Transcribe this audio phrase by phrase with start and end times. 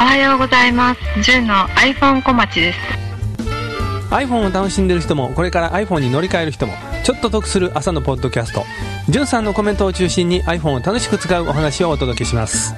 [0.00, 1.00] おはようございます。
[1.22, 2.78] 純の iPhone 小町です。
[4.10, 6.74] iPhone を楽しんでる人もこれから iPhone に乗り換える人も
[7.04, 8.64] ちょっと得する朝のポッドキャスト。
[9.08, 12.74] じゅんさんのコメントを中心に iPhone を楽しく使うお話をお届けします。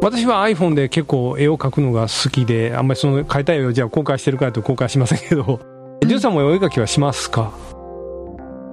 [0.00, 5.60] 私は iPhone で結構絵を描くのが好きであんまりその描いた絵をじゃあ公開してるかと公開しませんけど。
[6.06, 7.52] じゅんさんもお絵描きはしますか？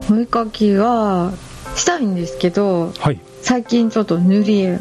[0.09, 1.33] お絵かきは
[1.75, 3.19] したいんですけどはい。
[3.41, 4.79] 最近ちょっと塗り絵。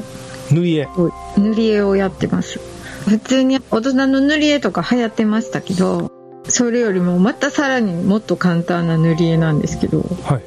[0.51, 0.87] 塗り絵。
[0.87, 2.61] を塗り絵をやってます。
[3.09, 6.11] 普通に大人の塗り絵とか流行ってましたけど
[6.45, 10.01] それよりもまたさらにもっと簡単な塗り絵なんですけど。
[10.25, 10.43] はい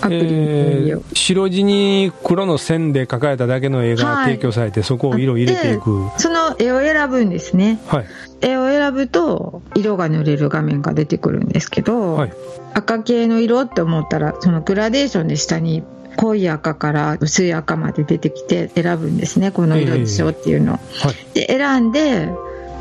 [0.00, 4.24] アプリえー白地に黒の線で描かれただけの絵がはい。
[4.32, 6.08] 提供されて、そこを色入れていく。
[6.18, 7.80] その絵を選ぶんですね。
[7.86, 8.06] はい。
[8.40, 12.32] 絵を選ぶと色が塗れる画面が出てくるんですけど、はい。
[12.74, 15.82] 赤系の色って思ったらそのグラデーションで下に
[16.16, 19.50] 濃い赤から薄い赤まで出てきて選ぶんですね。
[19.50, 21.14] この色でしょっていうのを、はい。
[21.34, 22.28] で選んで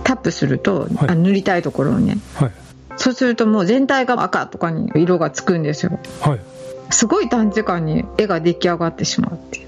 [0.03, 1.09] タップすると、はい。
[1.09, 2.17] あ塗りたいところをね。
[2.35, 2.51] はい。
[2.97, 5.99] そうするともう全体が赤とかに色がつくんですよ。
[6.21, 6.39] はい
[6.89, 9.67] すごい短時間に絵が出来上がってしまうっていう。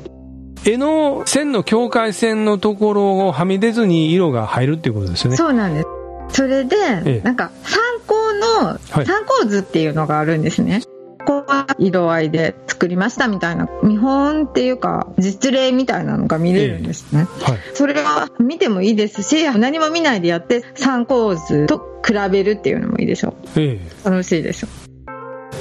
[0.65, 5.37] 絵の線の境界線のところをはみ出ずに色が入るっていうことですよね。
[5.37, 5.87] そうなんです。
[6.29, 7.21] それで、ええ。
[7.21, 9.05] なんか参考の、はい。
[9.05, 10.81] 参考図っていうのがあるんですね。
[11.27, 17.57] ここは色合いで作りましたみたいな見本っていうか実例みたいなのが見れるんですね、はい。
[17.73, 24.86] それは見てもいいですし何も見ないでやって参考図と比べるっていうのもいいでしょえ楽しいでしょえ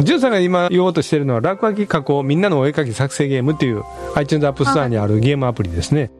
[0.02, 3.82] ジュンさんが今言おうとしてるのは落書き加工みんなのお絵描き作成ゲームっていう
[4.14, 6.10] iTunes App Store にあるゲームアプリですね。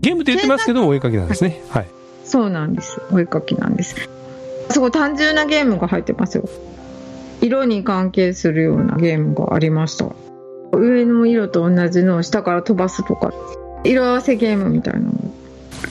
[0.00, 1.60] ゲームって言ってますけどお絵描きなんですね。
[1.70, 1.86] はい。
[2.24, 3.00] そうなんです。
[3.10, 3.96] お絵描きなんです。
[4.70, 6.48] すごい単純なゲームが入ってますよ。
[7.40, 10.06] 色に関係するようなゲームがありました。
[10.72, 13.32] 上の色と同じのを下から飛ばすとか
[13.84, 15.12] 色合わせゲームみたいなの。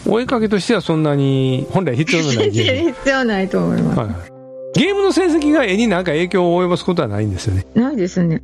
[0.07, 2.91] お絵描きとしてはそんなに本来必要のないゲーム。
[3.03, 4.34] 必要ないと思います、はいはい
[4.75, 7.65] ゲームの成績が絵に何か影響を及ぼすことはないんですよね。
[7.75, 8.43] ないですね。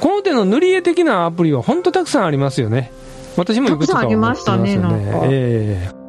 [0.00, 2.90] この手の塗り絵的なアプリは本当たくさんありますよね。
[3.36, 4.04] 私もいくつかね。
[4.04, 4.96] たくさんありましたねなんか。
[5.24, 6.00] ええ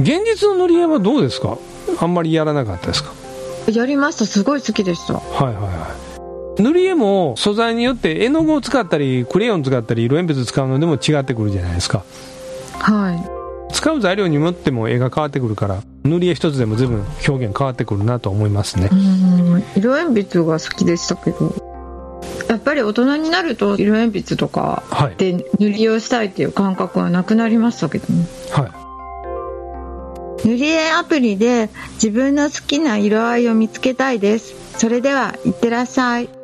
[0.00, 1.58] 現実の塗り絵はどうですか？
[2.00, 3.12] あんまりやらなかったですか？
[3.70, 4.26] やりました。
[4.26, 5.14] すごい好きでした。
[5.14, 5.96] はいはいは
[6.58, 6.62] い。
[6.62, 12.04] 塗り絵も素材によって絵の具を使ったりクレヨン使ったり色鉛筆使うのでも違ってくるじゃないですか。
[12.78, 13.31] はい
[13.72, 18.88] 使う材料によっても絵が変わってくるから塗り絵一つでも随分表現変わってくるなと思いますね。
[18.90, 19.64] うん。
[19.76, 21.54] 色鉛筆が好きでしたけど。
[22.48, 25.16] やっぱり大人になると色鉛筆とかはい。
[25.16, 28.26] で塗りをしたいっていう感覚はなくなりましたけどね。
[28.50, 28.66] は
[30.44, 30.46] い。
[30.46, 34.54] 塗り絵アプリで自分の好きな色合いを見つけたいです。
[34.78, 36.41] それではいってらっしゃい